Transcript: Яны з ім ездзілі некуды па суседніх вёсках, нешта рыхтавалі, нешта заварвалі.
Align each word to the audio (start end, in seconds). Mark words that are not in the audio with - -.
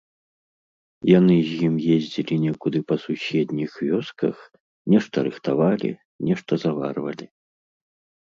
Яны 1.17 1.35
з 1.49 1.59
ім 1.67 1.75
ездзілі 1.95 2.35
некуды 2.45 2.79
па 2.91 2.95
суседніх 3.03 3.71
вёсках, 3.89 4.35
нешта 4.93 5.17
рыхтавалі, 5.27 5.91
нешта 6.31 6.53
заварвалі. 6.65 7.25